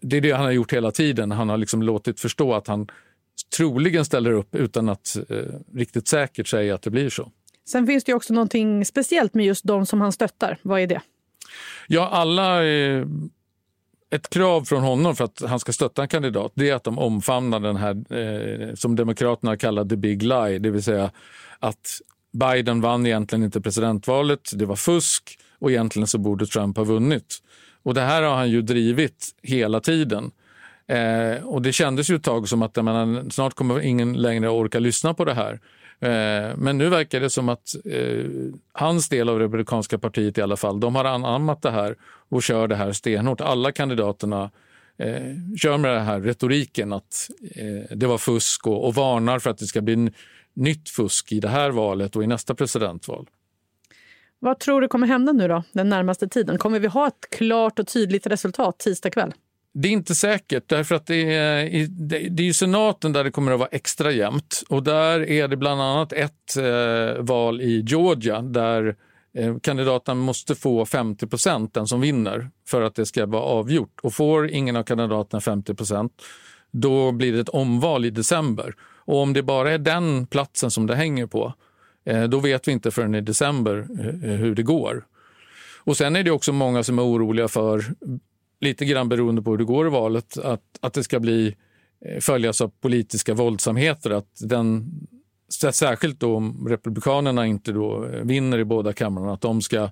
det 0.00 0.16
är 0.16 0.20
det 0.20 0.32
han 0.32 0.44
har 0.44 0.52
gjort 0.52 0.72
hela 0.72 0.90
tiden. 0.90 1.30
Han 1.30 1.48
har 1.48 1.56
liksom 1.56 1.82
låtit 1.82 2.20
förstå 2.20 2.54
att 2.54 2.66
han 2.66 2.88
troligen 3.56 4.04
ställer 4.04 4.30
upp 4.30 4.54
utan 4.54 4.88
att 4.88 5.16
eh, 5.28 5.36
riktigt 5.74 6.08
säkert 6.08 6.48
säga 6.48 6.74
att 6.74 6.82
det 6.82 6.90
blir 6.90 7.10
så. 7.10 7.30
Sen 7.68 7.86
finns 7.86 8.04
det 8.04 8.14
också 8.14 8.34
någonting 8.34 8.84
speciellt 8.84 9.34
med 9.34 9.46
just 9.46 9.64
de 9.64 9.86
som 9.86 10.00
han 10.00 10.12
stöttar. 10.12 10.58
Vad 10.62 10.80
är 10.80 10.86
det? 10.86 11.00
Ja, 11.88 12.08
alla 12.08 12.64
eh, 12.64 13.06
ett 14.12 14.30
krav 14.30 14.64
från 14.64 14.82
honom 14.82 15.16
för 15.16 15.24
att 15.24 15.42
han 15.48 15.60
ska 15.60 15.72
stötta 15.72 16.02
en 16.02 16.08
kandidat 16.08 16.52
det 16.54 16.70
är 16.70 16.74
att 16.74 16.84
de 16.84 16.98
omfamnar 16.98 17.60
den 17.60 17.76
här 17.76 18.14
eh, 18.18 18.74
som 18.74 18.96
Demokraterna 18.96 19.56
kallar 19.56 19.84
the 19.84 19.96
big 19.96 20.22
lie, 20.22 20.58
det 20.58 20.70
vill 20.70 20.82
säga 20.82 21.10
att 21.58 22.00
Biden 22.32 22.80
vann 22.80 23.06
egentligen 23.06 23.44
inte 23.44 23.60
presidentvalet, 23.60 24.50
det 24.54 24.66
var 24.66 24.76
fusk 24.76 25.38
och 25.58 25.70
egentligen 25.70 26.06
så 26.06 26.18
borde 26.18 26.46
Trump 26.46 26.76
ha 26.76 26.84
vunnit. 26.84 27.38
Och 27.82 27.94
det 27.94 28.00
här 28.00 28.22
har 28.22 28.34
han 28.34 28.50
ju 28.50 28.62
drivit 28.62 29.28
hela 29.42 29.80
tiden. 29.80 30.30
Eh, 30.86 31.44
och 31.44 31.62
det 31.62 31.72
kändes 31.72 32.10
ju 32.10 32.16
ett 32.16 32.24
tag 32.24 32.48
som 32.48 32.62
att 32.62 32.76
menar, 32.76 33.30
snart 33.30 33.54
kommer 33.54 33.80
ingen 33.80 34.12
längre 34.12 34.48
orka 34.48 34.78
lyssna 34.78 35.14
på 35.14 35.24
det 35.24 35.34
här. 35.34 35.60
Eh, 36.02 36.56
men 36.56 36.78
nu 36.78 36.88
verkar 36.88 37.20
det 37.20 37.30
som 37.30 37.48
att 37.48 37.74
eh, 37.84 38.24
hans 38.72 39.08
del 39.08 39.28
av 39.28 39.38
Republikanska 39.38 39.98
partiet 39.98 40.38
i 40.38 40.42
alla 40.42 40.56
fall, 40.56 40.80
de 40.80 40.94
har 40.94 41.04
anammat 41.04 41.62
det 41.62 41.70
här 41.70 41.96
och 42.28 42.42
kör 42.42 42.68
det 42.68 42.76
här 42.76 42.92
stenhårt. 42.92 43.40
Alla 43.40 43.72
kandidaterna 43.72 44.50
eh, 44.96 45.22
kör 45.56 45.78
med 45.78 45.94
den 45.94 46.04
här 46.04 46.20
retoriken 46.20 46.92
att 46.92 47.30
eh, 47.54 47.96
det 47.96 48.06
var 48.06 48.18
fusk 48.18 48.66
och, 48.66 48.86
och 48.86 48.94
varnar 48.94 49.38
för 49.38 49.50
att 49.50 49.58
det 49.58 49.66
ska 49.66 49.80
bli 49.80 50.12
nytt 50.54 50.88
fusk 50.88 51.32
i 51.32 51.40
det 51.40 51.48
här 51.48 51.70
valet 51.70 52.16
och 52.16 52.24
i 52.24 52.26
nästa 52.26 52.54
presidentval. 52.54 53.26
Vad 54.38 54.58
tror 54.58 54.80
du 54.80 54.88
kommer 54.88 55.06
hända 55.06 55.32
nu 55.32 55.48
då, 55.48 55.64
den 55.72 55.88
närmaste 55.88 56.28
tiden? 56.28 56.58
Kommer 56.58 56.78
vi 56.78 56.86
ha 56.86 57.06
ett 57.06 57.30
klart 57.30 57.78
och 57.78 57.86
tydligt 57.86 58.26
resultat 58.26 58.78
tisdag 58.78 59.10
kväll? 59.10 59.32
Det 59.74 59.88
är 59.88 59.92
inte 59.92 60.14
säkert, 60.14 60.68
därför 60.68 60.94
att 60.94 61.06
det 61.06 61.34
är, 61.34 61.86
det 62.30 62.42
är 62.42 62.46
ju 62.46 62.52
senaten 62.52 63.12
där 63.12 63.24
det 63.24 63.30
kommer 63.30 63.52
att 63.52 63.58
vara 63.58 63.68
extra 63.72 64.10
jämnt. 64.10 64.62
Och 64.68 64.82
där 64.82 65.20
är 65.30 65.48
det 65.48 65.56
bland 65.56 65.80
annat 65.80 66.12
ett 66.12 66.56
eh, 66.56 67.22
val 67.22 67.60
i 67.60 67.84
Georgia 67.86 68.42
där 68.42 68.96
eh, 69.34 69.56
kandidaten 69.58 70.18
måste 70.18 70.54
få 70.54 70.86
50 70.86 71.26
procent, 71.26 71.74
den 71.74 71.86
som 71.86 72.00
vinner, 72.00 72.50
för 72.68 72.82
att 72.82 72.94
det 72.94 73.06
ska 73.06 73.26
vara 73.26 73.42
avgjort. 73.42 74.00
Och 74.02 74.14
får 74.14 74.50
ingen 74.50 74.76
av 74.76 74.82
kandidaterna 74.82 75.40
50 75.40 75.74
procent, 75.74 76.12
då 76.70 77.12
blir 77.12 77.32
det 77.32 77.40
ett 77.40 77.48
omval 77.48 78.04
i 78.04 78.10
december. 78.10 78.74
Och 79.04 79.16
om 79.16 79.32
det 79.32 79.42
bara 79.42 79.72
är 79.72 79.78
den 79.78 80.26
platsen 80.26 80.70
som 80.70 80.86
det 80.86 80.94
hänger 80.94 81.26
på, 81.26 81.54
eh, 82.04 82.22
då 82.22 82.40
vet 82.40 82.68
vi 82.68 82.72
inte 82.72 82.90
förrän 82.90 83.14
i 83.14 83.20
december 83.20 83.86
eh, 84.22 84.30
hur 84.30 84.54
det 84.54 84.62
går. 84.62 85.04
Och 85.84 85.96
sen 85.96 86.16
är 86.16 86.22
det 86.22 86.30
också 86.30 86.52
många 86.52 86.82
som 86.82 86.98
är 86.98 87.02
oroliga 87.02 87.48
för 87.48 87.84
lite 88.62 88.84
grann 88.84 89.08
beroende 89.08 89.42
på 89.42 89.50
hur 89.50 89.58
det 89.58 89.64
går 89.64 89.86
i 89.86 89.90
valet, 89.90 90.38
att, 90.38 90.62
att 90.80 90.92
det 90.92 91.02
ska 91.02 91.20
bli 91.20 91.54
eh, 92.06 92.20
följas 92.20 92.60
av 92.60 92.72
politiska 92.80 93.34
våldsamheter. 93.34 94.10
Att 94.10 94.40
den, 94.40 94.90
särskilt 95.72 96.20
då 96.20 96.36
om 96.36 96.68
Republikanerna 96.68 97.46
inte 97.46 97.72
då 97.72 98.06
eh, 98.06 98.22
vinner 98.24 98.58
i 98.58 98.64
båda 98.64 98.92
kamrarna, 98.92 99.32
att 99.32 99.40
de 99.40 99.62
ska 99.62 99.90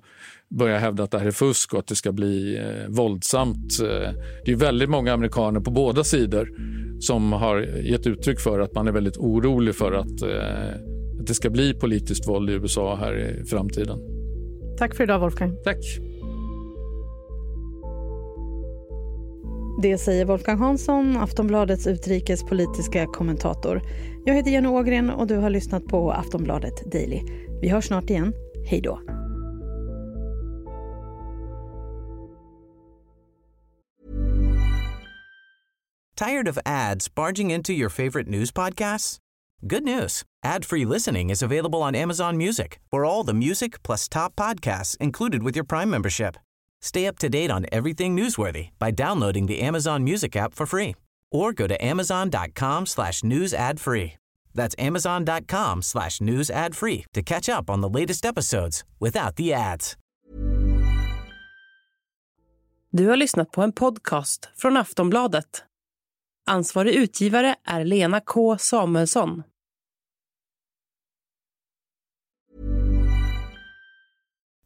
börja 0.49 0.77
hävda 0.77 1.03
att 1.03 1.11
det 1.11 1.19
här 1.19 1.27
är 1.27 1.31
fusk 1.31 1.73
och 1.73 1.79
att 1.79 1.87
det 1.87 1.95
ska 1.95 2.11
bli 2.11 2.57
eh, 2.57 2.89
våldsamt. 2.89 3.79
Eh, 3.81 4.13
det 4.45 4.51
är 4.51 4.55
väldigt 4.55 4.89
många 4.89 5.13
amerikaner 5.13 5.59
på 5.59 5.71
båda 5.71 6.03
sidor 6.03 6.49
som 6.99 7.33
har 7.33 7.57
gett 7.83 8.07
uttryck 8.07 8.39
för 8.39 8.59
att 8.59 8.73
man 8.73 8.87
är 8.87 8.91
väldigt 8.91 9.17
orolig 9.17 9.75
för 9.75 9.91
att, 9.91 10.21
eh, 10.21 11.19
att 11.19 11.27
det 11.27 11.33
ska 11.33 11.49
bli 11.49 11.73
politiskt 11.73 12.27
våld 12.27 12.49
i 12.49 12.53
USA 12.53 12.95
här 12.95 13.17
i 13.17 13.45
framtiden. 13.45 13.99
Tack 14.77 14.95
för 14.95 15.03
idag, 15.03 15.19
Wolfgang. 15.19 15.57
Tack. 15.63 16.10
Det 19.81 19.97
säger 19.97 20.25
Wolfgang 20.25 20.57
Hansson, 20.57 21.17
Aftonbladets 21.17 21.87
utrikespolitiska 21.87 23.05
kommentator. 23.05 23.81
Jag 24.25 24.35
heter 24.35 24.51
Jenny 24.51 24.67
Ågren 24.67 25.09
och 25.09 25.27
du 25.27 25.37
har 25.37 25.49
lyssnat 25.49 25.85
på 25.85 26.11
Aftonbladet 26.11 26.91
Daily. 26.91 27.21
Vi 27.61 27.69
hörs 27.69 27.87
snart 27.87 28.09
igen. 28.09 28.33
Hej 28.65 28.81
då. 28.81 28.99
Tired 36.15 36.47
of 36.47 36.57
ads 36.65 37.15
barging 37.15 37.51
into 37.51 37.71
your 37.71 37.89
favorite 37.89 38.29
news 38.29 38.53
podcasts? 38.53 39.17
Good 39.61 39.83
news. 39.83 40.23
Ad-free 40.45 40.85
listening 40.85 41.31
is 41.31 41.43
available 41.43 41.79
on 41.79 41.95
Amazon 41.95 42.37
Music 42.37 42.79
for 42.91 43.05
all 43.05 43.25
the 43.25 43.33
music 43.33 43.83
plus 43.83 44.09
top 44.09 44.35
podcasts 44.35 44.97
included 44.99 45.43
with 45.43 45.57
your 45.57 45.65
Prime 45.65 45.89
membership. 45.89 46.37
Stay 46.81 47.07
up 47.07 47.17
to 47.19 47.29
date 47.29 47.51
on 47.51 47.65
everything 47.71 48.15
newsworthy 48.17 48.69
by 48.79 48.91
downloading 48.91 49.47
the 49.47 49.61
Amazon 49.67 50.03
Music 50.03 50.35
app 50.35 50.53
for 50.55 50.65
free 50.65 50.95
or 51.31 51.53
go 51.53 51.67
to 51.67 51.85
amazon.com 51.85 52.85
slash 52.85 53.23
news 53.23 53.53
ad 53.53 53.79
free. 53.79 54.13
That's 54.53 54.75
amazon.com 54.77 55.81
slash 55.81 56.21
news 56.21 56.49
ad 56.49 56.75
free 56.75 57.05
to 57.13 57.21
catch 57.21 57.49
up 57.49 57.69
on 57.69 57.81
the 57.81 57.99
latest 57.99 58.25
episodes 58.25 58.83
without 58.99 59.35
the 59.35 59.53
ads. 59.53 59.97
Du 62.91 63.07
har 63.07 63.15
lyssnat 63.15 63.51
på 63.51 63.61
en 63.61 63.71
podcast 63.71 64.49
från 64.55 64.77
Aftonbladet. 64.77 65.63
Ansvarig 66.45 66.93
utgivare 66.93 67.55
är 67.65 67.85
Lena 67.85 68.19
K 68.19 68.57
Samuelsson. 68.57 69.43